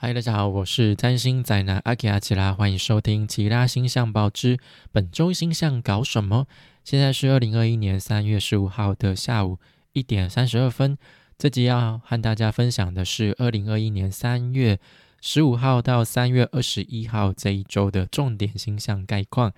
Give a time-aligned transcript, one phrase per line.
[0.00, 4.56] 嗨，大家好，我是占星宅男阿基阿奇拉，欢迎收听《奇拉星象报》之
[4.92, 6.46] 本周星象搞什么？
[6.84, 9.58] 现在是二零二一年三月十五号的下午
[9.94, 10.96] 一点三十二分。
[11.36, 14.78] 这集要和大家分享的是二零二一年三月
[15.20, 19.52] 十五号到三月二十一号这一周的重点星象概况。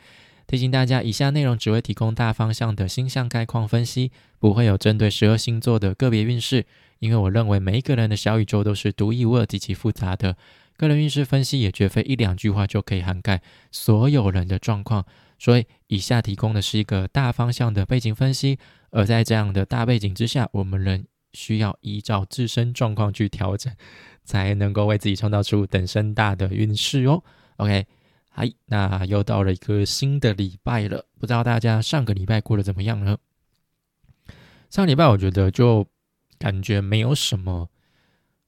[0.46, 6.64] 提醒大家，以下内容只会提供大方向的星象概况分析，不会有针对十二星座的个别运势。
[7.01, 10.37] 因为我认为每一个人的小宇宙都是独一无二、极其复杂的，
[10.77, 15.05] 个人运势分析也绝非一两句话就可以涵盖所有人的状况。
[15.39, 18.58] 所以，以下提供的是一个大方向的背景分析，
[18.91, 23.75] 而在这样的大背景之下，我们仍需要依照自身状况去调整，
[24.22, 27.25] 才能够为自己创造出等身大的运势哦。
[27.57, 27.86] OK，
[28.29, 33.17] 嗨，那又到了一个新的礼拜了，不知道大家上个礼拜过得怎么样呢？
[34.69, 35.86] 上礼拜我觉得就。
[36.41, 37.69] 感觉没有什么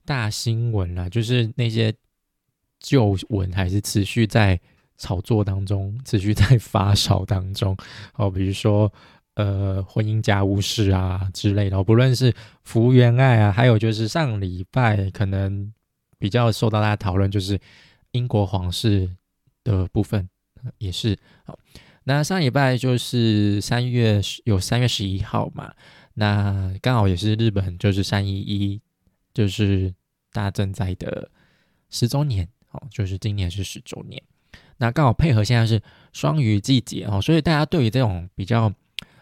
[0.03, 1.93] 大新闻啦，就是那些
[2.79, 4.59] 旧闻还是持续在
[4.97, 7.77] 炒作当中，持续在发烧当中。
[8.17, 8.91] 哦，比如说
[9.35, 12.33] 呃，婚姻家务事啊之类的，不论是
[12.63, 15.71] 福原爱啊，还有就是上礼拜可能
[16.17, 17.59] 比较受到大家讨论，就是
[18.11, 19.07] 英国皇室
[19.63, 20.27] 的部分
[20.79, 21.17] 也是。
[21.45, 21.57] 好，
[22.05, 25.71] 那上礼拜就是三月有三月十一号嘛。
[26.13, 28.81] 那刚好也是日本，就是三一一，
[29.33, 29.93] 就是
[30.31, 31.29] 大震灾的
[31.89, 34.21] 十周年哦，就是今年是十周年。
[34.77, 38.71] 那刚好配合现在是双鱼季节哦，所以大家对于这种比较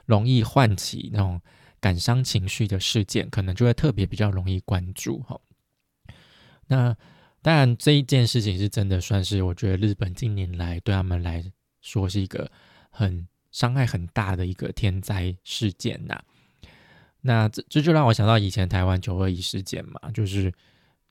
[0.05, 1.39] 容易唤起那种
[1.79, 5.39] 感伤情绪的事件，可能就会特别比较容易关注哈。
[6.67, 6.95] 那
[7.41, 11.43] 当然这一件事情是真的算是，我觉得日本近年来对他们来
[11.81, 12.51] 说是一个
[12.89, 16.21] 很伤害很大的一个天灾事件呐。
[17.23, 20.51] 那这这就让我想到以前台湾九二一事件嘛，就是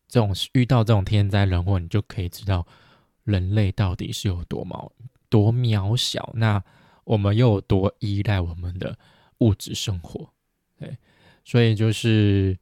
[0.09, 2.67] 这种遇到这种天灾人祸，你就可以知道
[3.23, 4.91] 人类到底是有多渺
[5.29, 6.61] 多渺小，那
[7.05, 8.99] 我们又有多依赖我们的
[9.39, 10.29] 物质生活，
[10.79, 10.99] 对，
[11.45, 12.59] 所以就是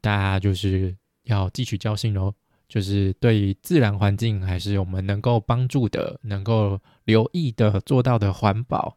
[0.00, 2.32] 大家就是要汲取教训喽，
[2.68, 8.96] 就是对于自然环境还是我们能够帮助的、能够留意的、做到的环保，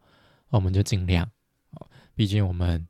[0.49, 1.29] 我们就尽量
[2.15, 2.87] 毕竟我们。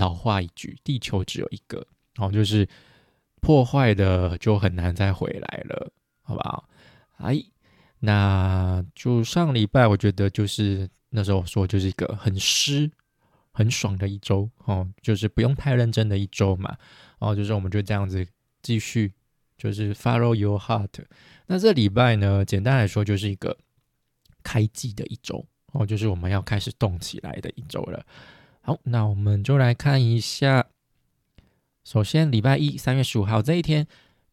[0.00, 2.66] 老话一句，地球只有一个，哦，就是
[3.40, 6.66] 破坏的就很难再回来了，好不好？
[7.18, 7.38] 哎，
[7.98, 12.90] 那就上礼拜，我觉得就是那时候说，就是一个很湿、
[13.52, 16.78] 很爽的一周，哦，就是不用太认真的一周嘛，
[17.18, 18.26] 哦，就是我们就这样子
[18.62, 19.12] 继续，
[19.58, 20.88] 就是 follow your heart。
[21.46, 23.54] 那这礼拜呢，简单来说就是一个
[24.42, 28.02] 开季的一周，哦，就是我们要开始动起来的一周了。
[28.70, 30.68] 好，那我们就来看一下。
[31.82, 33.84] 首先，礼拜一，三月十五号这一天，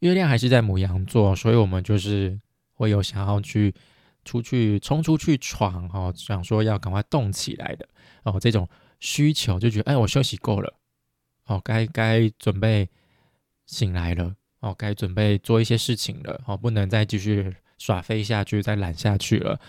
[0.01, 2.39] 月亮还是在母羊座，所以我们就是
[2.75, 3.73] 会有想要去
[4.23, 7.89] 出去冲出去闯哦，想说要赶快动起来的
[8.25, 10.71] 哦，这种需求就觉得，哎，我休息够了，
[11.47, 12.87] 哦，该该准备
[13.65, 19.59] 醒来了，哦，该准备做一些事情了，哦，不能再继续耍飞下去，再懒下去了。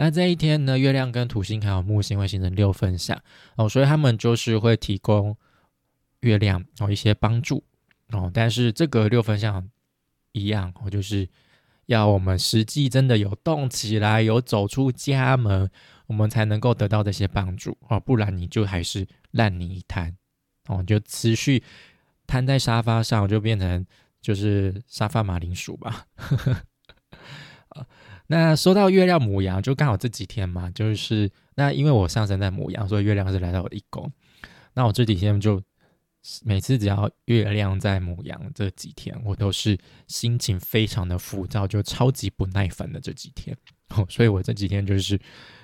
[0.00, 3.20] 那这一天呢，月亮跟土星还有木星会形成六分相
[3.56, 5.36] 哦，所以他们就是会提供
[6.20, 7.64] 月亮哦一些帮助
[8.12, 9.68] 哦，但是这个六分相
[10.30, 11.28] 一样哦，就是
[11.86, 15.68] 要我们实际真的有动起来，有走出家门，
[16.06, 20.16] 我们才能够得到这些帮助哦，不然你就还是烂泥一滩
[20.68, 21.60] 哦，就持续
[22.24, 23.84] 瘫在沙发上，就变成
[24.20, 26.06] 就是沙发马铃薯吧。
[28.30, 34.12] 那说到月亮母羊，就刚好这几天嘛，就是那因为我上升在母羊，所以月亮是来到我的一宫。
[34.74, 35.62] 那我这几天就
[36.44, 39.78] 每次只要月亮在母羊这几天，我都是
[40.08, 43.56] 心情非常的浮躁，就超级不耐烦的这几天。
[43.96, 45.18] 哦，所以我这几天就是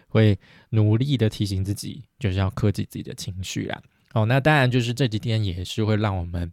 [0.08, 0.38] 会
[0.70, 3.82] 努力的提醒自己，就是要克制自己的情绪啦。
[4.14, 6.50] 哦，那当然就是这几天也是会让我们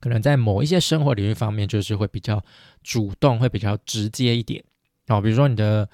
[0.00, 2.42] 可能在某一些生活领域方面，就是会比较
[2.82, 4.64] 主动，会比较直接一点。
[5.10, 5.88] 哦，比如说你的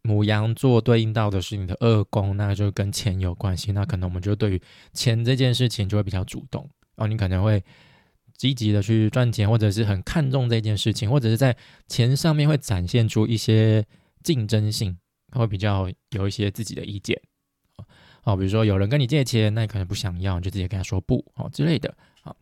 [0.00, 3.72] 母羊座对应到的是你的二宫，那就跟钱有关系。
[3.72, 4.62] 那可能我们就对于
[4.94, 6.66] 钱这件事情就会比较主动
[6.96, 7.62] 哦，你可能会
[8.38, 11.54] 积极的去赚钱，或者是很看重这件事情，或者是在
[11.88, 13.84] 钱上面会展现出一些
[14.22, 14.96] 竞争性，
[15.32, 17.20] 会比较有一些自己的意见。
[18.24, 21.94] 哦，比如说有人跟你借钱，那你可能不想要，你就直接跟他说不哦之类的。
[22.22, 22.34] 好，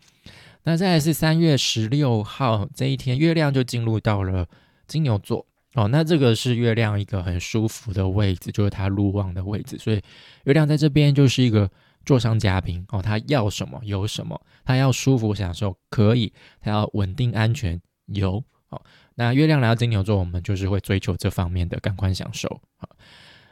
[0.62, 4.47] 那再来是三月十六号这一天，月亮就进入到了
[4.87, 5.44] 金牛座。
[5.76, 10.00] 哦，那这个是月亮一个很舒服的位置，就是它入望的位置，所以
[10.44, 11.70] 月亮在这边就是一个
[12.06, 13.02] 座上嘉宾哦。
[13.02, 16.32] 他要什么有什么，他要舒服享受可以，
[16.62, 18.81] 他要稳定安全有哦，
[19.17, 22.49] 那月亮来到金牛座，我们就是会追求这方面的感官享受。
[22.79, 22.88] 好，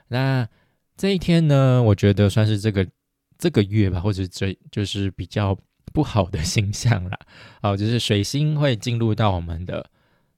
[0.09, 0.49] 那
[0.97, 2.88] 这一天呢，我觉得算是这个
[3.37, 5.55] 这个月吧，或者这就是比较
[5.93, 7.19] 不好的 星象啦。
[7.61, 9.91] 好，就是水星会进入到我们的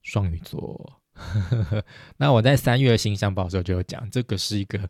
[0.03, 1.00] 双鱼座。
[2.19, 4.89] 那我在三月星象报的时候就有讲，这个是一个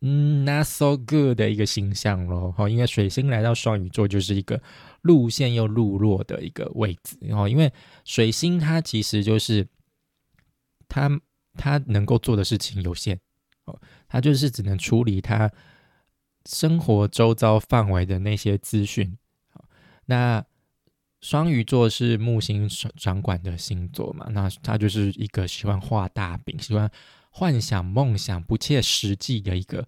[0.00, 2.54] 嗯 not so good 的一个星象咯。
[2.56, 4.62] 哦，因为水星来到双鱼座就是一个
[5.02, 7.16] 路线又路弱的一个位置。
[7.20, 7.72] 然后，因为
[8.04, 9.66] 水星它其实就是
[10.88, 11.10] 它
[11.54, 13.18] 它能够做的事情有限
[13.64, 15.50] 哦，它就是只能处理它
[16.46, 19.18] 生活周遭范围的那些资讯。
[19.52, 19.64] 好，
[20.06, 20.44] 那。
[21.20, 24.26] 双鱼座是木星掌管的星座嘛？
[24.30, 26.90] 那他就是一个喜欢画大饼、喜欢
[27.30, 29.86] 幻想、梦想、不切实际的一个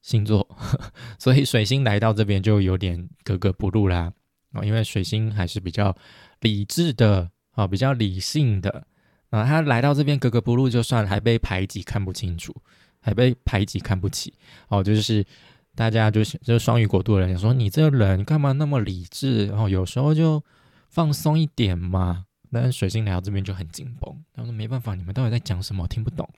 [0.00, 0.48] 星座，
[1.18, 4.12] 所以水星来到这边就有点格格不入啦。
[4.52, 5.94] 哦，因为水星还是比较
[6.40, 8.86] 理智的啊，比较理性的
[9.28, 12.56] 啊，他来到这边格格不入就算了，还被排挤、看不清楚，
[13.00, 14.32] 还被排挤、看不起
[14.68, 15.24] 哦，就是。
[15.78, 19.46] 大家就是就是双鱼国度的人说：“你这个人干嘛那么理智？
[19.46, 20.42] 然后有时候就
[20.88, 24.12] 放松一点嘛。”但是水星来到这边就很紧绷。
[24.34, 25.84] 他说：“没办法，你们到底在讲什么？
[25.84, 26.28] 我听不懂。”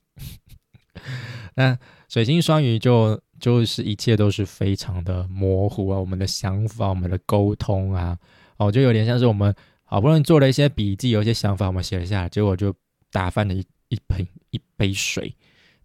[1.56, 1.78] 那
[2.10, 8.18] 水星双鱼就就是一切都是非常的模糊啊，我们的想法、我们的沟通啊，
[8.58, 9.54] 哦，就有点像是我们
[9.84, 12.74] 好不容易做了一些笔记，有一些想法我们写了下来，结果就
[13.10, 15.34] 打翻了一一盆一杯水。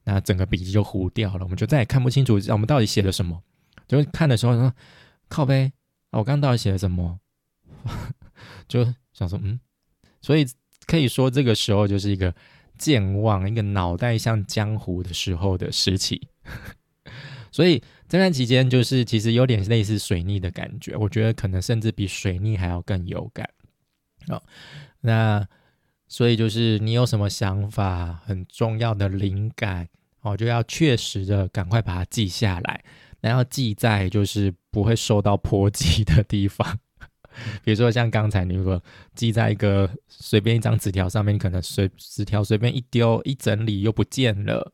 [0.05, 3.41] 那整个笔记就糊掉了，我们就再也看不清楚我们到底写了什么。
[3.87, 4.73] 就看的时候说
[5.27, 5.71] 靠背
[6.11, 7.19] 啊，我刚刚到底写了什么？
[8.69, 9.59] 就想说嗯，
[10.21, 10.45] 所以
[10.85, 12.33] 可以说这个时候就是一个
[12.77, 16.29] 健忘、一个脑袋像浆糊的时候的时期。
[17.51, 23.49] 所以这段期间就是其实有点类似水逆的感觉，我觉得可能甚至比水逆还要更有感。
[24.27, 24.41] 哦，
[25.01, 25.47] 那。
[26.07, 29.87] 所以就是你有什么想法，很重要的灵感
[30.21, 32.83] 哦，就要确实的赶快把它记下来，
[33.21, 36.79] 然后记在就是不会受到波及的地方。
[37.63, 38.81] 比如说像刚才你如果
[39.13, 44.71] 记在一个随便一张纸条上面，可能随纸条随便一丢一整理又不见了，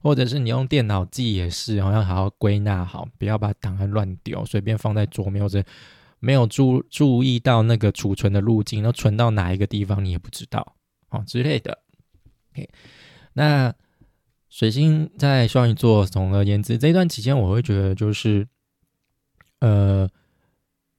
[0.00, 5.64] 或者是你用电脑记也是，然后要好好归纳好，不要把档案乱丢，随便放在桌面或者
[6.24, 10.76] 没有注注意到那个储存的路径，那存到哪一个地方你也不知道。
[11.10, 11.78] 哦之类的
[13.34, 13.72] 那
[14.48, 18.46] 水星在双鱼座，总而言之，这段期间我会觉得就是，
[19.60, 20.08] 呃，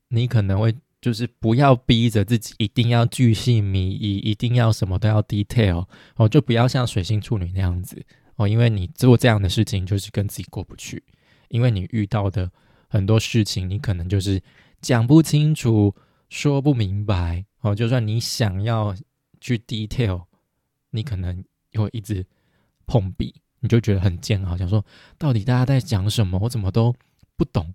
[0.10, 5.86] 你可能会就是不要逼着自己一定要巨细靡遗，一定要什么都要 detail
[6.18, 8.06] 哦，就不要像水星处女那样子
[8.36, 11.02] 哦，因为你做这样的事情就是跟自己过不去，
[11.48, 12.52] 因为你遇到的
[12.88, 14.42] 很多事情，你可能就是
[14.86, 15.96] 讲不清楚，
[16.30, 18.96] 说不明白哦，就算你想要。
[19.42, 20.24] 去 detail，
[20.90, 21.44] 你可能
[21.76, 22.26] 会一直
[22.88, 24.84] 碰壁，你就觉得很煎熬，想说
[25.20, 26.92] 到底大家在讲什么，我怎么都
[27.36, 27.72] 不懂，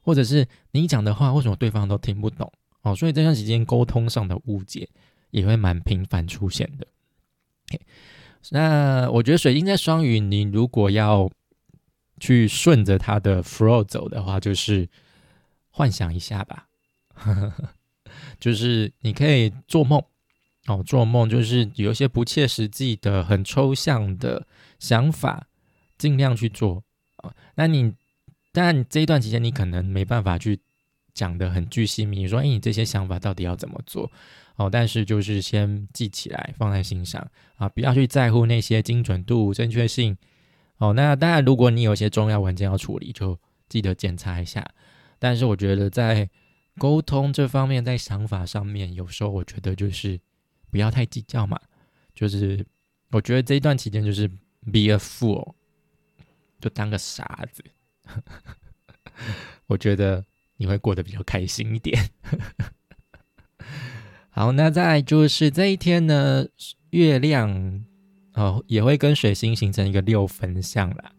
[0.00, 2.96] 或者是你讲的话为什么对方都听不懂哦？
[2.96, 4.88] 所以这段时间沟通上的误解
[5.30, 6.86] 也会蛮频繁出现的。
[8.48, 11.30] 那我觉得水晶在双鱼，你如果要
[12.18, 14.88] 去顺着它的 flow 走的话，就是
[15.70, 16.66] 幻想一下吧，
[18.38, 20.02] 就是你可以做梦。
[20.66, 24.46] 哦，做梦就是有一些不切实际的、很抽象的
[24.78, 25.48] 想法，
[25.96, 26.84] 尽量去做
[27.22, 27.34] 哦。
[27.54, 27.94] 那你，
[28.52, 30.60] 但这一段期间你可能没办法去
[31.14, 34.12] 讲的很具细密，说，哎，你这些想法到底要怎么做？
[34.56, 40.16] 哦，但是就是先记起来，放在心上啊，不要去在乎那些精准度、正确性。
[40.76, 43.36] 哦，那当然，如果你有些重要文件要处理，就
[43.68, 44.64] 记得检查一下。
[45.20, 46.28] 但是我觉得在
[46.76, 50.18] 沟通这方面，在想法上面，有时候我觉得就是。
[50.72, 51.58] 不要太计较嘛，
[52.14, 52.64] 就是
[53.10, 55.54] 我觉得这一段期间就是 be a fool，
[56.60, 57.64] 就当个傻子，
[59.66, 60.24] 我觉得
[60.58, 62.10] 你会过得比较开心一点。
[64.30, 66.46] 好，那再就是这一天呢，
[66.90, 67.84] 月亮
[68.34, 71.12] 哦也会跟水星形成一个六分相了。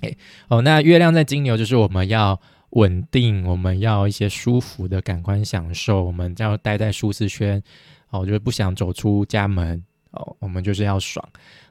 [0.00, 0.16] 哎，
[0.48, 7.62] 哦，那月亮在金牛，就是我们要稳定，我们要一些舒服的感官享受，我们要待在舒适圈。
[8.10, 11.22] 哦，就是不想走出家门哦，我们就是要爽。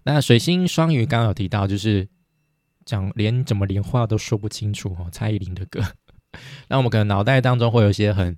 [0.04, 2.08] 那水星双鱼刚刚有提到，就是
[2.86, 5.10] 讲连怎么连话都说不清楚哦。
[5.12, 5.82] 蔡依林的歌，
[6.70, 8.38] 那我们可能脑袋当中会有一些很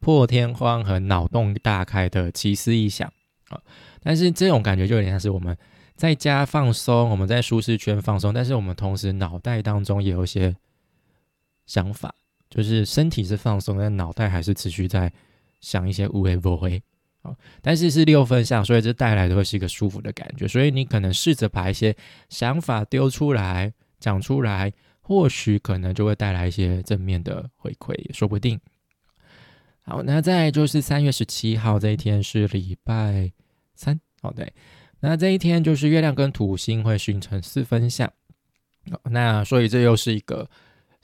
[0.00, 3.12] 破天荒、很脑洞大开的奇思异想
[3.50, 3.60] 啊。
[4.02, 5.54] 但是这种感觉就有点像是我们
[5.96, 10.56] 在家放松，我们在舒适圈放松，但是我们同时脑袋当中也有一些
[11.66, 12.14] 想法，
[12.50, 15.12] 就是身体是放松，但脑袋还是持续在
[15.60, 16.82] 想一些无为不为。
[17.22, 20.46] 好，但是是六分相，所以这带来的会是一个舒服的感觉。
[20.46, 21.96] 所以你可能试着把一些
[22.28, 28.60] 想法丢出来，讲出来，或许可能就会带来一些正面的回馈，也说不定。
[29.86, 33.32] 好，那再就是三月十七号这一天是礼拜
[33.74, 34.52] 三，好对，
[35.00, 38.10] 那这一天就是月亮跟土星会形成四分相，
[39.04, 40.48] 那所以这又是一个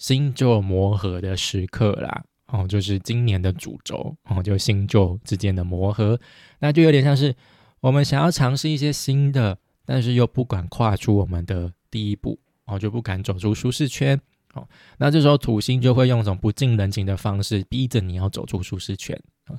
[0.01, 2.25] 星座磨合的时刻啦。
[2.47, 6.19] 哦，就是今年的主轴哦，就星座之间的磨合，
[6.59, 7.33] 那就有点像是
[7.79, 14.21] 我们想要尝试一些新的，但是又不敢跨出我们的第一步哦，就不敢走出舒适圈
[14.55, 14.67] 哦。
[14.99, 19.55] 那这时候土星就会用一种不近人情的方式，逼着你要走出舒适圈啊。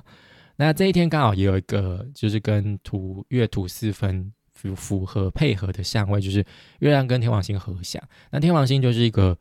[0.56, 6.44] 那这一天刚好也有一个，就是跟土月土四分符符合配合的相位，就是
[6.80, 8.02] 月亮跟天王星合相。
[8.30, 9.38] 那天王星就是一个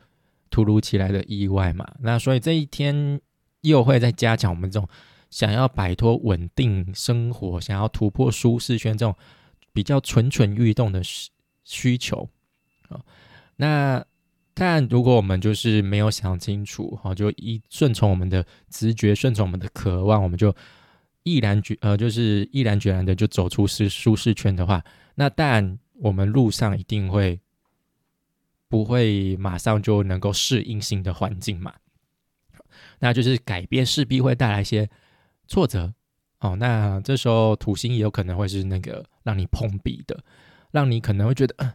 [0.51, 3.20] 突如其来的意外嘛，那所以这一天。
[3.63, 4.89] 又会再加强我们这种
[5.29, 9.15] 想要摆脱稳定生活、想要突破舒适圈这种
[9.72, 11.29] 比较蠢蠢欲动的需
[11.63, 12.27] 需求
[12.89, 13.00] 啊。
[13.58, 14.03] 那
[14.55, 20.51] 但如果我们就是没有想清楚，哈，就一顺从我们的直觉，顺从我们的渴望，我们就
[21.22, 27.39] 毅然决呃，就是毅然决然的就走出舒舒适圈的话，那但我们路上一定会
[28.72, 31.74] 不会马上就能够适应新的环境嘛？
[33.00, 34.90] 那就是改变势必会带来一些
[35.46, 35.94] 挫折
[36.40, 36.56] 哦。
[36.56, 40.24] 那这时候土星也有可能会是那个让你碰壁的，
[40.72, 41.74] 让你可能会觉得，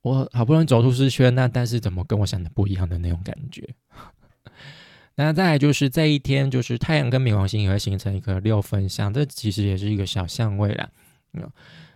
[0.00, 3.68] 我好不容易走出舒适圈，那但是怎么跟我想的不一样的那种感觉。
[5.16, 10.88] 那再来就是这一天，就是太阳跟冥王星也会形成一个六分相，这其实也是一个小相位啦。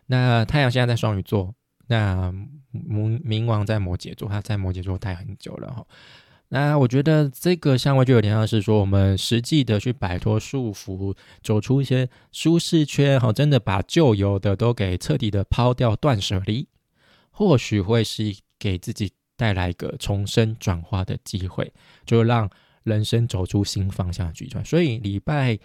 [0.06, 1.54] 那太阳现在在双鱼座，
[1.86, 2.32] 那
[2.72, 5.86] 冥冥王在摩羯座，他在摩羯座待很久了哈。
[6.50, 16.66] 那我觉得这个相位就有点像是说，我们实际的去摆脱束缚，走出一些舒适圈，哈，真的把旧有的都给彻底的抛掉，断舍离，
[17.30, 21.70] 或许会是给自己带来一个重生转化的机会，
[22.06, 22.48] 就让
[22.82, 24.64] 人生走出新方向的举转。
[24.64, 25.58] 所以礼拜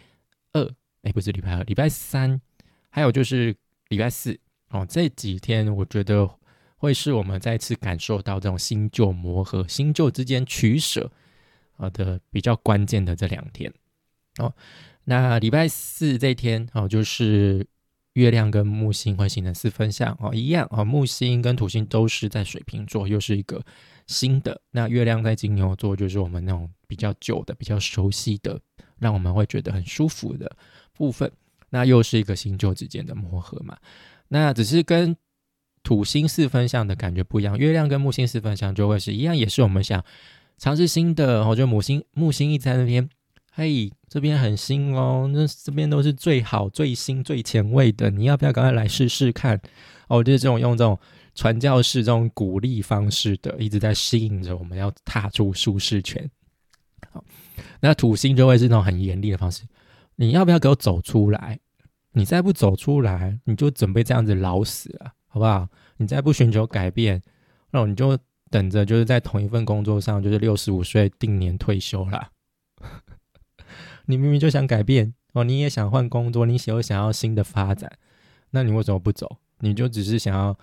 [0.51, 0.69] 二，
[1.03, 2.41] 哎，不是礼拜二，礼拜三，
[2.89, 3.55] 还有就是
[3.87, 4.37] 礼拜四，
[4.71, 6.29] 哦，这几天我觉得。
[6.83, 11.09] 会是我们再次感受到这种新旧磨合、新旧之间取舍
[11.77, 13.73] 啊的比较关键的这两天
[14.39, 14.53] 哦。
[15.05, 17.65] 那礼拜四这天哦，就是
[18.15, 20.83] 月亮跟木星会形成四分相哦，一样哦。
[20.83, 23.63] 木星跟土星都是在水瓶座，又是一个
[24.07, 24.59] 新的。
[24.71, 28.59] 那月亮在金牛座，就是我们那种比较旧的、比较熟悉的，
[28.99, 30.53] 让我们会觉得很舒服的
[30.91, 31.31] 部分。
[31.69, 33.77] 那又是一个新旧之间的磨合嘛。
[34.27, 35.15] 那只是跟
[35.83, 40.03] 土星四分相的感觉不一样，月亮跟木星四分相就会是一样，也是我们想
[40.57, 41.45] 尝试新的。
[41.47, 43.09] 我觉得木星木星一直在那边，
[43.51, 49.59] 嘿，这边很新哦，那这边都是最好、最新、最前卫的，你要不要赶快来试试看？
[50.07, 50.97] 哦，就是这种用这种
[51.35, 56.29] 传教士这种鼓励方式的，一直在吸引着我们要踏出舒适圈。
[57.11, 57.23] 好，
[57.81, 59.63] 那土星就会是那种很严厉的方式，
[60.15, 61.59] 你要不要给我走出来？
[62.13, 65.11] 你再不走出来，你就准备这样子老死了。
[65.33, 65.67] 好不好？
[65.97, 67.19] 你再不寻求改变，
[67.71, 68.15] 那你就
[68.51, 72.29] 等着，就是在同一份工作上，就是六十五岁定年退休啦。
[74.05, 77.91] 你明明就想改变哦，你也想换工作，你有想要新的发展，
[78.51, 79.37] 那你为什么不走？
[79.61, 80.55] 你就只是想要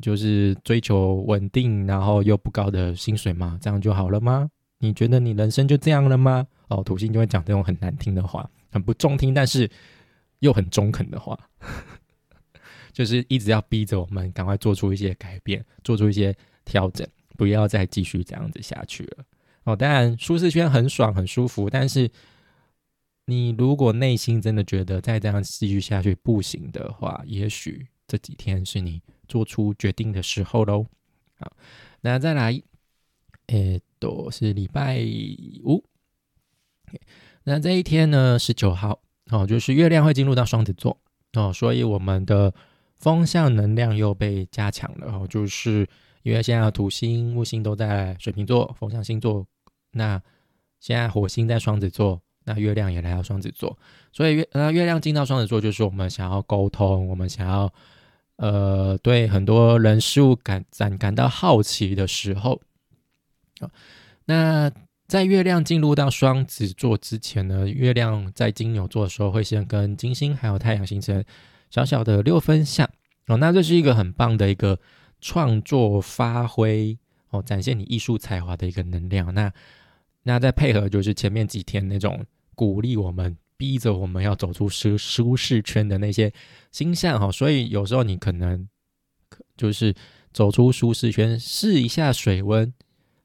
[0.00, 3.58] 就是追求稳定，然后又不高的薪水吗？
[3.60, 4.48] 这样就好了吗？
[4.78, 6.46] 你觉得你人生就这样了吗？
[6.68, 9.70] 哦，土星就会讲这种很难听的话，很不中听，但是
[10.38, 11.38] 又很中肯的话。
[13.00, 19.24] 就是一直要逼着我们赶快做出一些改变，做出一些调整，不要再继续这样子下去了。
[19.64, 22.10] 哦，当然舒适圈很爽很舒服，但是
[23.24, 30.84] 你如果内心真的觉得再这样继续下去不行的话，也许这几天是你做出决定的时候喽。
[31.38, 31.50] 好，
[32.02, 32.62] 那再来，
[33.46, 35.00] 诶，都是礼拜
[35.64, 35.82] 五。
[37.44, 41.00] 那这一天呢，十九号，哦，就是月亮会进入到双子座
[41.32, 42.54] 哦，所以我们的。
[43.00, 45.88] 风向能量又被加强了哦，就是
[46.22, 49.46] 因为现在土星、木星都在水瓶座，风向星座。
[49.92, 50.20] 那
[50.78, 53.74] 现在火星在双子座，那月亮也来到双子座，
[54.12, 57.72] 所以月那月亮进到双子座，就是我们想要沟通，我们想要
[58.36, 62.60] 呃对很多人事物感感感到好奇的时候
[63.60, 63.70] 啊。
[64.26, 64.70] 那
[65.08, 71.24] 在月亮进入到双子座之前呢，月亮在金牛座的时候，会先跟金星还有太阳形成。
[71.70, 72.88] 小小的六分相
[73.28, 74.78] 哦，那这是一个很棒的一个
[75.20, 76.98] 创作发挥
[77.30, 79.32] 哦，展现你艺术才华的一个能量。
[79.32, 79.52] 那
[80.24, 82.24] 那再配合就是前面几天那种
[82.54, 86.32] 鼓励我们逼着我们要走出舒舒适圈的那些
[86.72, 88.68] 星象哈，所以有时候你可能
[89.56, 89.94] 就是
[90.32, 92.72] 走出舒适圈，试一下水温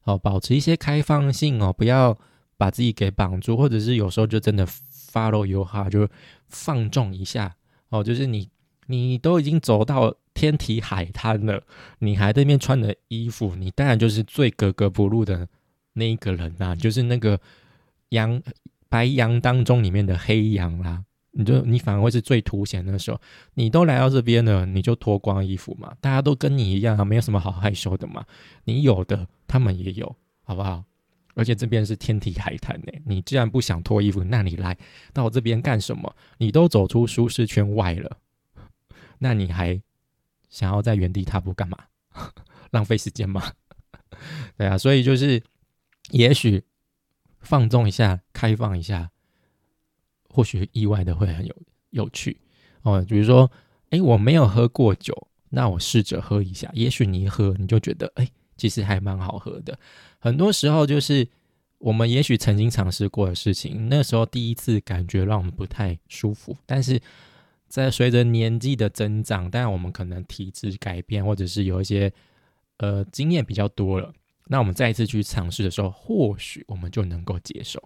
[0.03, 2.17] 哦，保持一些开放性哦，不要
[2.57, 6.07] 把自己给绑住，或者是有时候就真的 follow your heart，就
[6.47, 7.55] 放纵一下
[7.97, 8.49] 哦，就是你
[8.87, 11.61] 你都已经走到天体海滩了，
[11.99, 15.47] 你还在那边穿的衣服，你当然就是最格格不入的
[15.93, 17.39] 那一个人呐，就是那个
[18.09, 18.41] 羊。
[18.87, 23.19] 白羊当中里面的黑羊啦，你就你反而会是最凸显的时候。
[23.55, 28.23] 你都来到这边了，你就脱光衣服嘛，大家都跟你一样啊，没有什么好害羞的嘛。
[28.63, 30.85] 你有的，他们也有，好不好？
[31.35, 34.75] 而且这边是天体海滩呢，你既然不想脱衣服，那你来
[35.13, 36.15] 到这边干什么？
[36.39, 38.17] 你都走出舒适圈外了，
[39.19, 39.79] 那你还
[40.49, 41.77] 想要在原地踏步干嘛？
[42.71, 43.53] 浪费时间吗？
[44.57, 45.43] 对啊，所以就是，
[46.09, 46.63] 也许。
[47.41, 49.11] 放纵一下，开放一下，
[50.29, 51.55] 或许意外的会很有
[51.91, 52.41] 有趣
[52.81, 53.05] 哦。
[53.07, 53.51] 比如说，
[53.91, 59.77] 哎，我没有喝过酒，那我试着喝一下，也许你一喝，你就觉得，哎，其实还蛮好喝的。
[60.19, 61.27] 很多时候就是
[61.77, 66.99] 我们也许曾经尝试过的事情，那时候第一次感觉让我们不太舒服，但是
[67.67, 72.11] 在随着年纪的增长，当然我们可能体质改变，或者是有一些
[72.77, 74.13] 呃经验比较多了。
[74.47, 77.81] 那我们再一次去尝试的时候，或许我们就能够接受。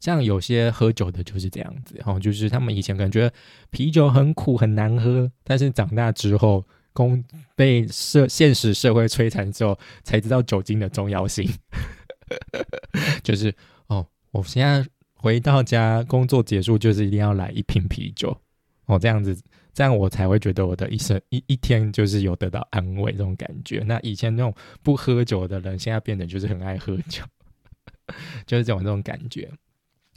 [0.00, 3.30] 像有些喝酒的就是这样子，哈，就是他们以前可能觉
[3.70, 6.64] 啤酒很苦很难喝，但是长大之后，
[6.98, 7.22] 工
[7.54, 11.48] 被社现实社会摧残之后，才知道酒精的重要性。
[13.22, 13.54] 就是
[13.86, 18.36] 哦，我现在回到家，工作结束就是一定要来一瓶啤酒，
[18.86, 19.40] 哦，这样子。
[19.72, 23.78] 这样我才会觉得我的一生一一天就是有得到安慰这种感觉。
[23.86, 24.52] 那以前那种
[24.82, 27.22] 不喝酒的人，现在变得就是很爱喝酒，
[28.44, 29.48] 就是这种这种感觉。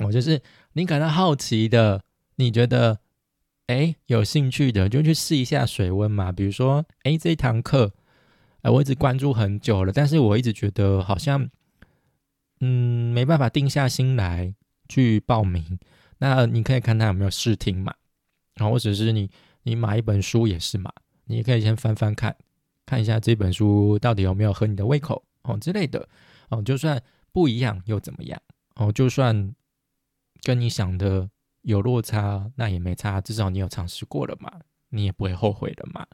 [0.04, 0.42] 我就是
[0.74, 2.02] 你感到好奇的，
[2.38, 2.98] 你觉得
[3.68, 6.32] 哎有兴趣的，就去试一下水温嘛。
[6.32, 7.94] 比如说哎这堂课，
[8.62, 11.50] 哎我一直关注很久了，但是我一直觉得好像
[12.60, 14.54] 嗯没办法定下心来
[14.90, 15.80] 去报名。
[16.20, 17.94] 那你可以看他有没有试听嘛，
[18.56, 19.30] 然后或者是你。
[19.64, 20.92] 你买一本书也是嘛，
[21.26, 22.36] 你也可以先翻翻看，
[22.84, 26.10] 看一下这本书到底有没有合你的胃口哦之类的
[26.50, 26.64] 哦。
[26.64, 27.00] 就算
[27.32, 28.42] 不一样又怎么样
[28.78, 28.92] 哦？
[28.92, 29.54] 就算
[30.42, 31.30] 跟你想的
[31.62, 34.52] 有落差，那也没差，至少你有尝试过了嘛，
[34.90, 36.06] 你也不会后悔的嘛。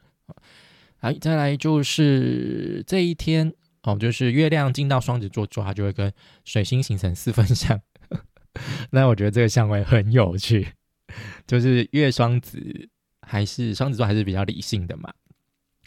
[0.98, 6.12] 好，再来就是这一天哦，就是月亮进到双子座之后，它就会跟
[6.44, 7.80] 水星形成四分相。
[8.90, 10.68] 那我觉得这个相位很有趣，
[11.46, 12.88] 就是月双子。
[13.30, 15.12] 还是双子座还是比较理性的嘛？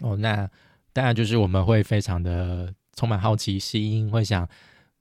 [0.02, 0.48] 哦，那
[0.94, 4.48] 当然就是我们会非常的充满好奇心，会想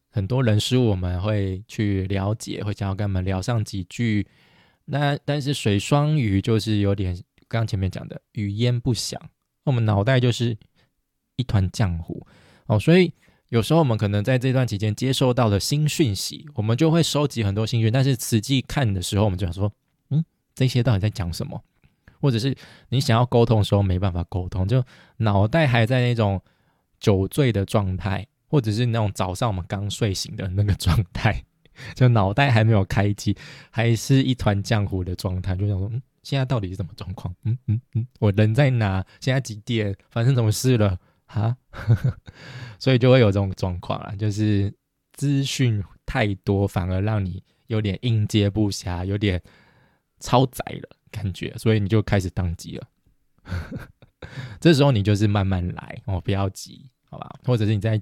[0.09, 4.27] 很多人事物，我们会去了解，会想要跟他们聊上几句。
[4.90, 7.16] 那但是水双鱼就是有点
[7.48, 9.20] 刚前面讲的语焉不详，
[9.64, 10.57] 我们脑袋就是
[11.37, 12.26] 一团浆糊
[12.66, 13.12] 哦，所以
[13.50, 19.72] 有时候我们可能在这段期间接受到的新讯息，我们就会收集很多新讯，但是实际看的时候，我们就想说，
[20.11, 20.24] 嗯，
[20.55, 21.62] 这些到底在讲什么？
[22.20, 22.55] 或者是
[22.90, 24.85] 你想要沟通的时候没办法沟通，就
[25.16, 26.40] 脑袋还在那种
[26.98, 31.42] 酒醉的状态，或者是那种早上我们刚睡醒的那个状态，
[31.95, 33.37] 就脑袋还没有开机，
[33.71, 37.35] 还是一团浆糊的状态，就想说，嗯，现在到底是什么状况？
[37.45, 39.05] 嗯嗯嗯，我人在哪？
[39.21, 39.97] 现在几点？
[40.11, 40.99] 发生什么事了？
[41.27, 41.57] 哈，
[42.79, 44.73] 所以就会有这种状况啊，就是
[45.12, 49.40] 资讯太多，反而让你有点应接不暇，有点
[50.19, 50.97] 超载了。
[51.12, 52.87] 感觉，所以你就开始宕机了。
[54.61, 57.29] 这时候你就是慢慢来哦，不要急，好吧？
[57.43, 58.01] 或者是你在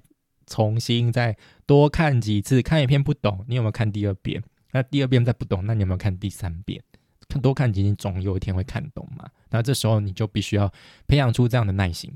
[0.49, 4.43] 重新再多看几次，看一篇不懂，你有没有看第二遍？
[4.71, 6.83] 那第二遍再不懂，那你有没有看第三遍？
[7.29, 9.29] 看多看几遍，总有一天会看懂嘛。
[9.51, 10.69] 那这时候你就必须要
[11.07, 12.11] 培养出这样的耐心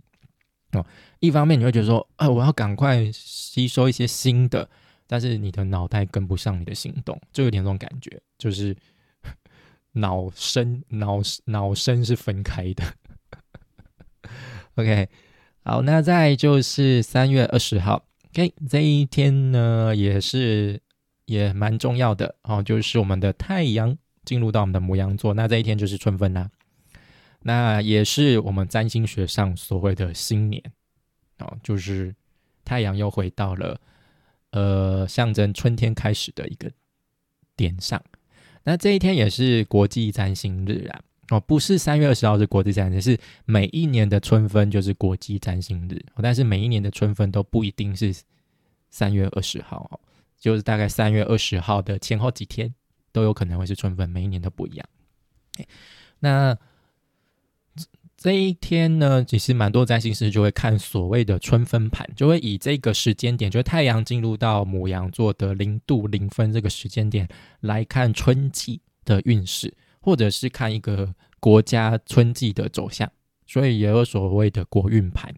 [0.72, 0.86] 哦。
[1.19, 4.69] 一方面你会觉得说，啊，我要赶快吸收一些新的，
[5.08, 8.76] 但是你的脑袋跟不上你的行动，就有点这种感觉，就是。
[9.96, 12.84] 脑身脑脑身是分开的。
[14.74, 15.08] OK，
[15.63, 20.82] 好，那再就是三月二十号，OK，这一天呢也是
[21.26, 26.50] 也蛮重要的哦，就是我们的太阳进入到我们的母羊座，那这一天就是春分啦，
[27.41, 30.63] 那也是我们占星学上所谓的新年
[31.38, 32.15] 哦，就是
[32.65, 33.80] 太阳又回到了
[34.50, 36.72] 呃象征春天开始的一个
[37.56, 38.04] 点上。
[38.63, 41.02] 那这一天也是国际占星日啊！
[41.29, 46.03] 哦，不是三月二十号是国际占星，是每一年的春分就是国际占星日。
[46.21, 48.13] 但是每一年的春分都不一定是
[48.89, 49.99] 三月二十号，哦，
[50.39, 52.73] 就是大概三月二十号的前后几天。
[53.13, 54.83] 都有可能会是春分，每一年都不一样。
[56.17, 56.57] 那
[58.17, 69.71] 这一天呢，其实蛮多占星师就会看所谓的春分盘，就会以这个时间点，就是太阳进入到母羊座的零度零分这个时间点来看春季的运势，
[70.04, 73.12] 或者是看一个国家春季的走向，
[73.48, 75.34] 所以也有所谓的国运盘。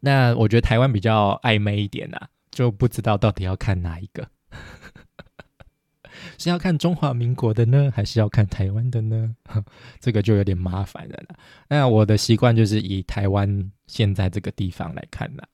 [0.00, 4.28] 那我觉得台湾比较暧昧一点啊，就不知道到底要看哪一个。
[6.38, 9.36] 是要看中华民国的呢，还是要看台湾的呢？
[10.00, 11.22] 这个就有点麻烦了。
[11.68, 15.46] 那我的习惯就是以台湾现在这个地方来看啦，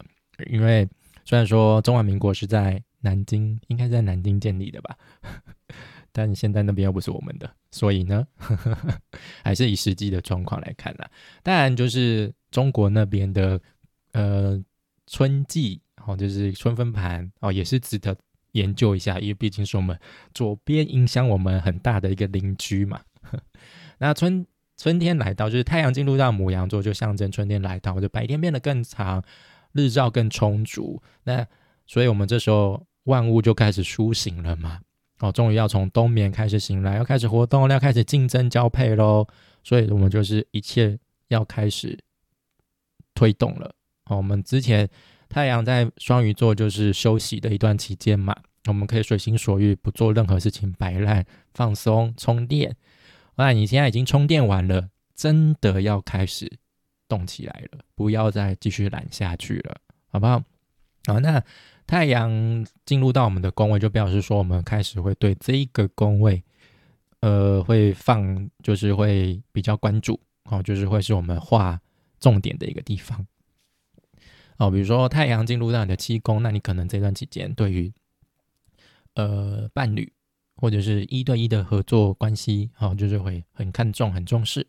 [0.47, 0.89] 因为
[1.25, 4.97] 虽然说中华民国是在南京，应该在南京建立的吧，
[6.13, 8.27] 但现在那边又不是我们的，所以呢，
[9.43, 11.11] 还是以实际的状况来看啦。
[11.43, 13.61] 当然，就是中国那边的
[14.13, 14.63] 呃
[15.07, 18.17] 春季，哦就是春分盘哦，也是值得。
[18.53, 19.99] 研究一下，因为毕竟是我们
[20.35, 23.01] 左边影响我们很大的一个邻居嘛。
[23.97, 24.47] 那春
[24.77, 29.25] 春天来到，就是太阳进入到母羊座，就象征春天来到，就白天变得更长，
[29.73, 31.03] 日照更充足。
[31.25, 31.47] 那
[31.87, 34.83] 所以我们这时候万物就开始苏醒了嘛。
[35.23, 39.27] 哦，终于要从冬眠开始醒来，要开始活动，要开始竞争交配喽。
[39.65, 41.99] 所以我们就是一切要开始
[43.15, 43.75] 推动了。
[44.05, 44.87] 哦，我们之前。
[45.29, 52.77] 太阳在双鱼座就是休息的一段期间嘛，我们可以随心所欲，不做任何事情，摆烂、放松、充电。
[53.37, 56.59] 那你现在已经充电完了，真的要开始
[57.09, 59.79] 动起来了，不要再继续懒下去了，
[60.11, 60.45] 好不好？
[61.07, 61.43] 好，那
[61.87, 66.43] 太阳进入到我们的宫位，就表示说我们开始会对这一个宫位，
[67.21, 71.81] 呃，会放，就是会比较关注，哦，就是会是我们画
[72.19, 73.27] 重点的一个地方。
[74.59, 77.93] 哦，比如说太阳进入到你的七宫，那你可能这段期间对于
[79.15, 80.13] 呃伴侣
[80.57, 84.67] 或者是一对一的合作关系，好，就是会很看重、很重视。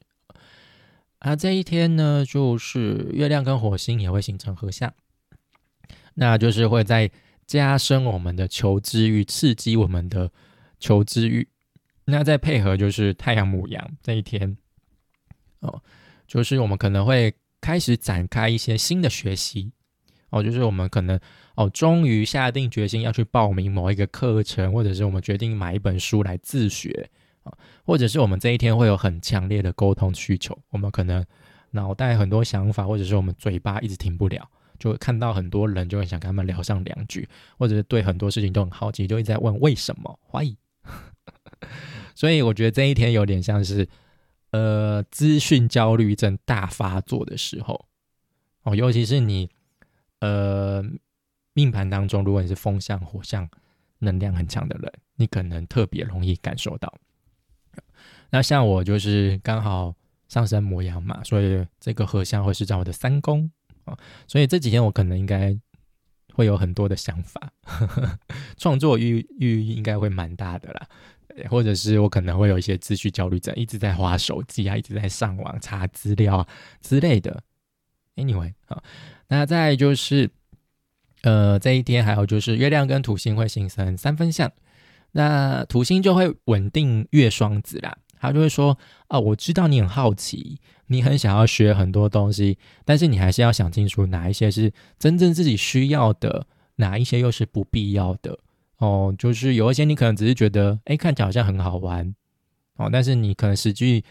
[1.20, 4.94] 啊，这一天呢，就是月亮跟火星也会形成合相，
[6.14, 7.10] 那就是会在
[7.46, 10.32] 加深我们的求知欲，刺激我们的
[10.80, 11.48] 求知欲。
[12.06, 14.58] 那再配合就是太阳母羊这一天，
[15.60, 15.82] 哦，
[16.28, 17.34] 就是我们可能会。
[17.64, 19.72] 开始展开一些新的学习
[20.32, 21.18] 哦，就是我们可能
[21.56, 27.10] 哦，终于下定决心要去报名某一个课程，或者是我们决定买一本书来自学
[27.44, 27.54] 啊，
[27.86, 31.26] 或者是我们这一天会有很强烈的沟通需求，我们可能
[31.72, 34.46] 脑袋很多想法，或者是我们嘴巴一直停不了，
[34.80, 40.58] 就看到很多人就会想跟他们聊上两句，或者是对很多事情都很好奇，就一直在问为什么，怀疑。
[42.16, 43.88] 所以我觉得这一天有点像是。
[44.52, 47.88] 呃，资讯焦虑症大发作的时候，
[48.62, 49.50] 哦，尤其是你，
[50.20, 50.86] 呃，
[51.54, 53.50] 命盘当中，如果你是风象、火象
[53.98, 56.94] 能量很强的人，你可能特别容易感受到。
[58.30, 59.96] 那像我就是刚好
[60.28, 63.50] 上升模样嘛，所以这个合相会是在我的三宫
[63.86, 65.58] 啊，所以这几天我可能应该
[66.34, 67.52] 会有很多的想法，
[68.58, 70.88] 创作欲欲应该会蛮大的啦。
[71.50, 76.48] 或者是我可能会有一些资讯焦虑症，一直在划手机啊，一直在上网查资料啊
[76.80, 77.42] 之类的。
[78.16, 78.84] Anyway，好，
[79.30, 80.30] 那再就是，
[81.24, 84.52] 呃，这一天还有就是月亮跟土星会形成三分相，
[85.14, 88.78] 那土星就会稳定月双子啦，他就会说
[89.10, 90.58] 啊，我知道你很好奇，
[90.88, 98.40] 你很想要学很多东西，但是你还是要想清楚哪一些是真正自己需要的，哪一些又是不必要的。
[98.78, 102.16] 哦，就是有一些你可能只是觉得，哎，看起来好像很好玩，
[102.78, 104.06] 哦，但是你可能实际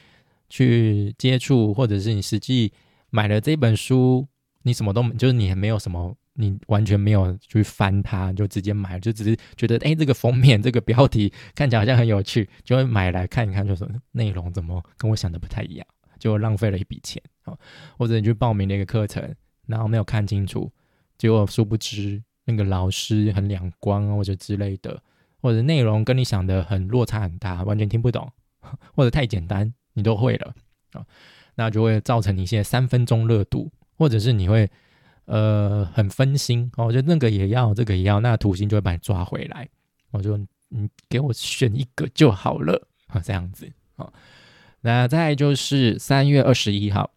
[0.51, 2.70] 去接触，或者是你实际
[3.09, 4.29] 买了这本书，
[4.64, 15.87] 你什么都就是你没有什么，你完全没有去翻它，就直接买，就只是觉得，哎，这个封面这个标题看起来好像很有趣，就会买来看一看，就说内容怎么跟我想的不太一样，
[16.18, 17.59] 就浪费了一笔钱，哦，
[17.99, 19.35] 或者你去报名那个课程，
[19.66, 20.71] 然后没有看清楚，
[21.18, 22.23] 结果殊不知。
[22.45, 25.01] 那个老师很两光，或者之类的，
[25.40, 28.29] 或者内容跟你想的很落差很大，完全听不懂，
[28.97, 30.53] 或者太简单，你都会了
[30.90, 31.07] 啊，
[31.55, 34.68] 那就会造成你现在三分钟热度，或者是你会
[35.33, 39.66] 呃很分心哦，我觉得那个也要，这个也要，那土星就会把你抓回来，
[40.11, 40.37] 我就
[40.68, 43.66] 你给我选一个就好了啊，这样子
[43.97, 44.12] 啊，
[44.83, 47.11] 那再就是三月二十一号，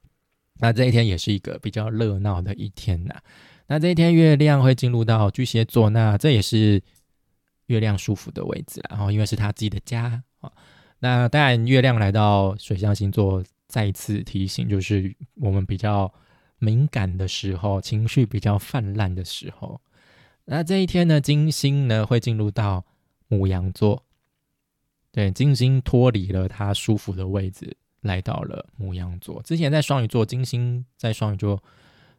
[0.60, 3.14] 那这一天也是一个比较热闹的一天呐。
[3.68, 6.82] 那这一天月亮会进入到巨蟹座，那这也是
[7.66, 10.50] 月亮舒服的位置然后因为是他自己的家啊。
[11.00, 16.12] 那当然，月亮来到水象星座，再一次提醒，就是我们比较
[16.60, 19.80] 敏感的时候，情绪比较泛滥的时候。
[20.46, 22.86] 那这一天呢，金星呢会进入到
[23.28, 24.04] 母羊座，
[25.12, 29.42] 对，金星脱离了它舒服的位置，来到了母羊座。
[29.42, 31.62] 之前在双鱼座，金星在双鱼座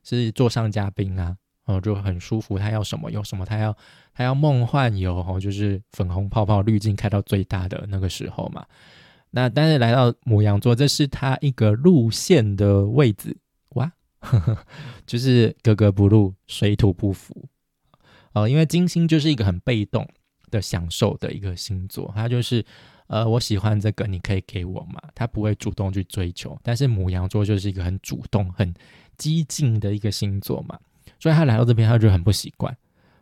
[0.02, 2.58] 是座上嘉宾啊，哦，就很舒服。
[2.58, 3.76] 他要什么有什么，他要
[4.12, 8.66] 他要梦幻游，哦，就是粉红泡泡滤镜开到最大的那个时候嘛。
[9.30, 13.36] 那但是来到母羊座，这是他一个路线的位置，
[15.06, 17.48] 就是格格不入，水土不服。
[18.32, 20.08] 哦，因为金星就是一个很被动。
[20.48, 22.64] 的享受的一个星座，他就是，
[23.08, 25.02] 呃，我喜欢这个，你可以给我嘛？
[25.12, 28.72] 他不会主动去追求，但是母羊座就是一个很主动、很
[29.16, 30.78] 激进的一个星座嘛，
[31.18, 32.74] 所以他来到这边，他就很不习惯。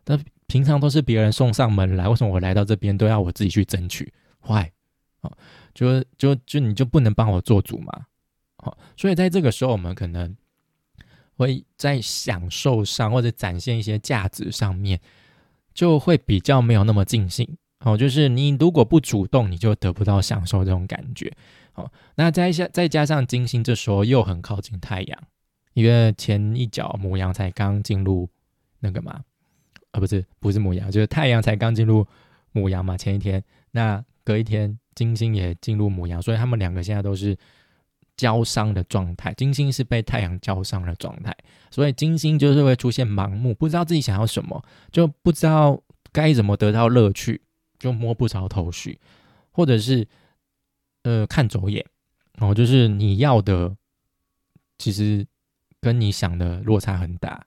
[0.04, 4.12] 但平常都是别人送上门来，为什么我来到这边都要我自己去争取？
[4.46, 4.70] 坏
[5.22, 5.32] 哦，
[5.72, 8.04] 就就就你就不能帮我做主嘛？
[8.58, 10.36] 好，所以在这个时候，我们可能
[11.36, 15.00] 会在享受上或者展现一些价值上面。
[15.74, 21.28] 就会比较没有那么尽兴哦，就是你如果不主动，你就得不到享受这种感觉
[21.74, 21.90] 哦。
[22.14, 25.18] 那再下再加上金星这时候又很靠近太阳，
[25.72, 28.28] 因为前一脚母羊才刚进入
[28.78, 29.20] 那个嘛，
[29.90, 32.06] 啊不是不是母羊，就是太阳才刚进入
[32.52, 32.96] 母羊嘛。
[32.96, 33.42] 前一天
[33.72, 37.36] 那隔一天金星也进入母羊，所以他们两个现在都是。
[38.16, 41.36] 焦伤的状态，金星是被太阳焦伤的状态，
[41.70, 45.80] 所以金星就是会出现盲目，不知道自己想要什么，就不知道
[46.12, 47.42] 该怎么得到乐趣，
[47.78, 49.00] 就摸不着头绪，
[49.50, 50.06] 或者是
[51.02, 51.84] 呃看走眼，
[52.38, 53.76] 然后就是你要的
[54.78, 55.26] 其实
[55.80, 57.44] 跟你想的落差很大，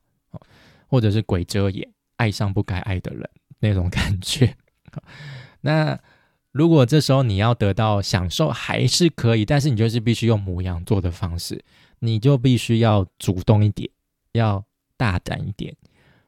[0.88, 4.56] 或者是鬼遮眼，爱上不该爱的人那种感觉，
[5.62, 5.99] 那。
[6.58, 11.63] 如果这时候你要得到享受还是可以，但是你就是必须用母羊座的方式，
[12.00, 13.88] 你就必须要主动一点，
[14.32, 14.65] 要
[14.98, 15.76] 大胆一点。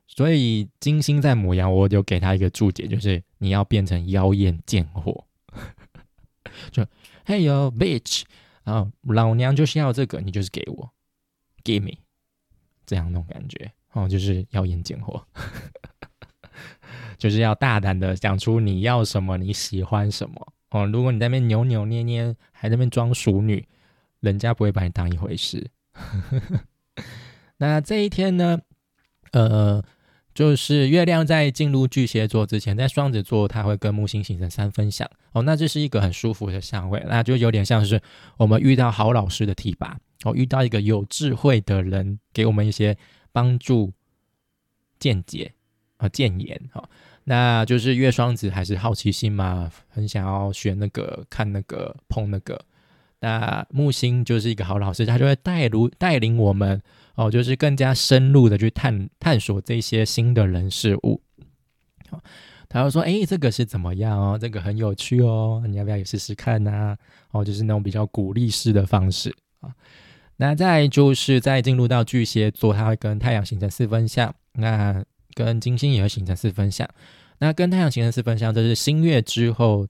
[0.06, 5.26] 所以金星在母羊，我就给他一个注解，就是你要变成妖艳贱货，
[6.72, 6.84] 就
[7.26, 8.24] Hey yo bitch，
[8.64, 10.92] 然后老娘就是要这个，你就是给我
[11.64, 11.98] ，Give me，
[12.86, 15.26] 这样那种感觉哦，就是妖艳贱货。
[17.20, 20.88] 就是要大胆的讲出你要什么，你喜欢什么哦。
[20.88, 23.64] 如果你在那边扭扭捏捏，还在那边装淑女，
[24.22, 25.70] 人家不会把你当一回事。
[27.58, 28.62] 那这一天呢，
[29.34, 29.84] 呃，
[30.34, 35.42] 就是月亮在进入巨蟹座之前，在双子座，它会跟木星形成三分相哦。
[35.42, 38.02] 那这是一个很舒服的相位，那就有点像是
[38.38, 42.98] 我们遇到好老师的提拔哦，遇到一个有智慧的人，给我们一些
[43.34, 43.92] 帮助、
[44.98, 45.54] 见解
[45.98, 46.90] 啊、谏言哈。
[47.30, 52.60] 那就是月双子还是好奇心嘛，很想要学那个、看那个、碰那个。
[53.20, 56.82] 那木星就是一个好老师，他就会带如带领我们
[57.14, 61.22] 哦，就是更加深入的去探探索这些新的人事物。
[62.10, 62.20] 好，
[62.68, 64.36] 他会说：“哎，这个是怎么样哦？
[64.36, 66.98] 这个很有趣哦，你要不要也试试看呢？”
[67.30, 69.70] 哦，就是那种比较鼓励式的方式啊。
[70.38, 76.90] 那再就是在进入到巨蟹座，它会跟太阳形成四分相，那跟金星也会形成四分相。
[77.42, 79.88] 那跟太阳形成四分相，这是新月之后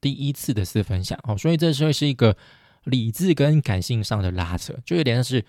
[0.00, 2.34] 第一次的四分相哦，所以这会是一个
[2.84, 5.44] 理智跟感性上的拉扯，就有点像是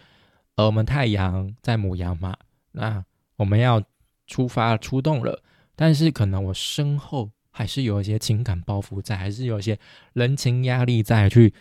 [0.56, 2.36] 呃，我们太阳在母羊嘛，
[2.74, 3.06] 那
[3.38, 3.82] 我们要
[4.28, 5.42] 出发出动了，
[5.78, 9.80] 但是可能我身后还是有一些情感包袱在，还是有一些
[10.12, 11.54] 人情压力在去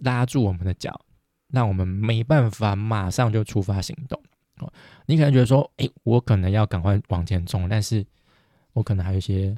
[0.00, 1.00] 拉住我们的脚，
[1.46, 4.22] 那我们没办法马上就出发行动
[4.58, 4.70] 哦。
[5.06, 8.04] 你可能觉得说，诶，我可能要赶快往前冲，但是。
[8.78, 9.54] 我可能还有一些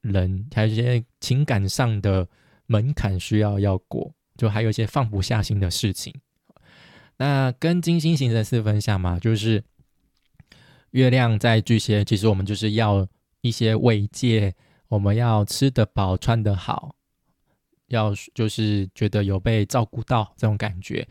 [0.00, 2.26] 人，还有一些情感上的
[2.66, 6.12] 门槛需要要过，就还有一些放不下心的事情。
[7.16, 9.62] 那跟金星形成四分相嘛，就是
[10.90, 13.06] 月亮在巨蟹，其实我们就是要
[13.40, 14.52] 一些慰藉，
[14.88, 16.96] 我们要吃得饱、穿得好，
[17.86, 21.06] 要就是觉得有被照顾到这种感觉。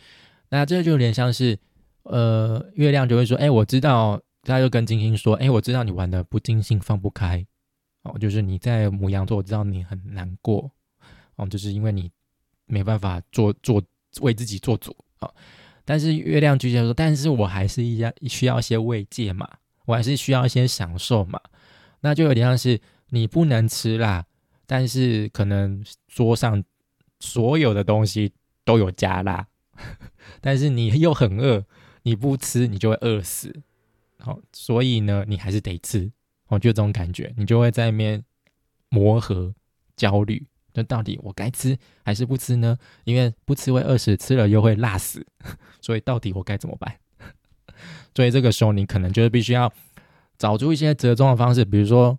[0.50, 1.58] 那这就有点像是，
[2.04, 7.46] 呃，月亮就会说：“哎，我知道。”他就跟金星说：“哎，我知道你玩的不尽兴，放不开
[8.04, 10.72] 哦，就是你在母羊座，我知道你很难过
[11.36, 12.12] 哦，就是因为你
[12.66, 13.82] 没办法做做
[14.22, 15.30] 为自己做主啊。
[15.86, 19.48] 但是月亮巨蟹说，但是我还是一样需要一些慰藉嘛，
[19.86, 21.40] 我还是需要一些享受嘛。
[22.02, 24.26] 那就有点像是你不能吃啦，
[24.66, 26.64] 但是可能桌上
[27.20, 28.34] 所有的东西
[28.64, 29.48] 都有加辣，
[30.42, 31.66] 但是你又很饿，
[32.04, 33.62] 你不吃你就会饿死。”
[34.20, 36.12] 好，所以呢，你还是得吃，
[36.48, 38.24] 哦，就这种感觉，你就会在那边
[38.90, 39.54] 磨合、
[39.96, 40.46] 焦虑。
[40.74, 42.78] 那到底我该吃还是不吃呢？
[43.04, 45.26] 因为不吃会饿死，吃了又会辣死，
[45.82, 46.96] 所以到底我该怎么办？
[48.14, 49.74] 所以这个时候，你可能就是必须要
[50.38, 52.18] 找出一些折中的方式，比如说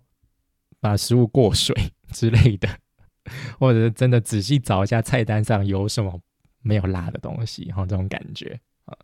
[0.79, 1.73] 把食物过水
[2.11, 2.67] 之类的，
[3.57, 6.19] 或者是真的仔细找一下菜单上有什么
[6.61, 8.97] 没有辣的东西，哈，这种感觉啊，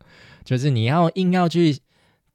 [0.44, 1.78] 就是你要硬要去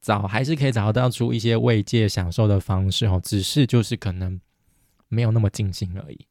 [0.02, 4.38] 找，还是可以找到出一些慰藉、享受的方式，哦，只是就是可能
[5.08, 6.26] 没有那么尽兴而已，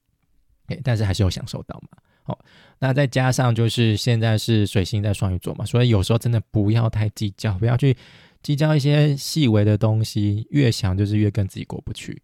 [0.84, 2.38] 但是还是有享受到嘛，好，
[2.80, 7.96] 那再加上就是现在是水星在双鱼座嘛，所以有时候真的不要太计较，不要去
[8.44, 12.22] 计较一些细微的东西，越想就是越跟自己过不去。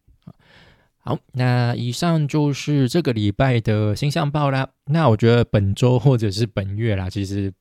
[1.00, 4.70] 好，那以上就是这个礼拜的星象报啦。
[4.88, 7.54] 那我觉得本周或者是本月啦，其实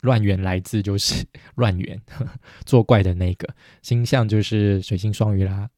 [0.00, 1.24] 乱源来自就是
[1.56, 2.00] 乱源
[2.64, 3.48] 作怪的那个
[3.82, 5.68] 星象就是水星双鱼啦。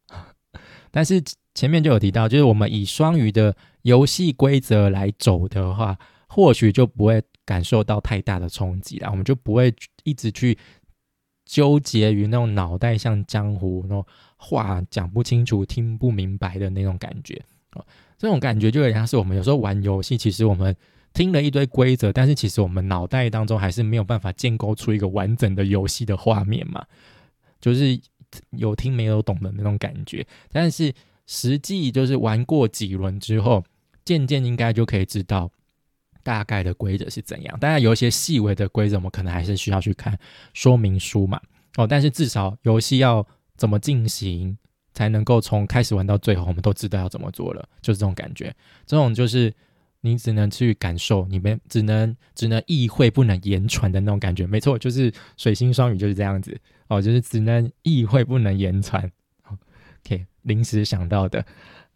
[0.90, 1.22] 但是
[1.54, 9.10] 前面就有提到，就是我们以双鱼的游戏规则来走的话，或许就不会感受到太大的冲击啦。
[9.10, 10.58] 我们就不会一直去
[11.44, 14.06] 纠结于那种脑袋像江湖那种。
[14.40, 17.34] 话讲不清楚、听不明白的那种感觉
[17.70, 17.82] 啊，
[18.16, 20.76] 这种感觉就有点像是我们有时候玩游戏，其实我们
[21.18, 26.86] 听了一堆规则，但是其实我们脑袋当中还是没有办法建构出一个完整的游戏的画面嘛，
[27.60, 28.00] 就是
[28.50, 30.24] 有听没有懂的那种感觉。
[30.52, 30.94] 但是
[31.26, 33.64] 实际就是玩过几轮之后，
[34.04, 35.50] 渐渐应该就可以知道
[36.22, 37.58] 大概的规则是怎样。
[37.58, 40.16] 当然有一些细微的规则，我们可能还是需要去看
[40.54, 41.40] 说明书嘛。
[41.76, 43.26] 哦，但是至少游戏要。
[43.58, 44.56] 怎么进行
[44.94, 48.54] 才能够从开始玩到最后，我们都知道要怎么做了，就是这种感觉。
[48.86, 49.52] 这种就是
[50.08, 54.46] 你只能去感受，你们只能只能意会不能言传的那种感觉。
[54.46, 59.10] 没错，就是水星双鱼就是这样子哦，就是只能意会不能言传。
[59.44, 61.44] OK，临时想到的。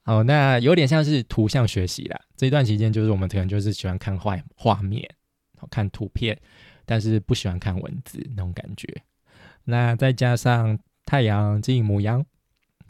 [0.02, 2.20] 好，那有点像是图像学习啦。
[2.36, 5.08] 这一段期间，就是我们可能就是喜欢看画画面，
[5.70, 6.38] 看图片，
[6.84, 8.86] 但是不喜欢看文字那种感觉。
[9.64, 10.78] 那再加上。
[11.04, 12.24] 太阳进母羊，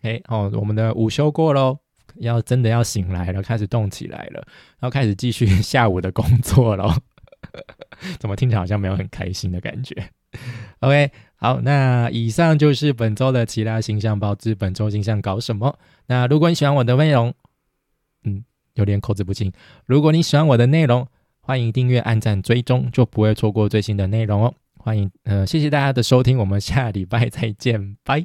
[0.02, 1.78] 哎，哦，我们的午休过喽，
[2.16, 4.46] 要真的要醒来了，开始动起来了，
[4.80, 6.92] 要开始继续 下午的工作喽。
[8.18, 9.94] 怎么听起来好像没有很开心的感觉
[10.80, 15.76] ？OK，好，那以上就是本周的其他形象报知，本周形象搞什么？
[16.06, 17.34] 那如果你喜欢我的内容，
[18.24, 18.44] 嗯，
[18.74, 19.52] 有点口齿不清。
[19.86, 21.06] 如果你喜欢我的内容，
[21.40, 24.54] 欢迎订阅、按赞、追踪，就不会错过最新的内容哦。
[24.78, 28.24] 欢迎，呃，谢谢大家的收听，我们下礼拜再见，拜。